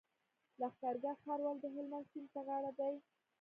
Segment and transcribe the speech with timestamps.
[0.59, 2.95] لښکرګاه ښار ولې د هلمند سیند په غاړه دی؟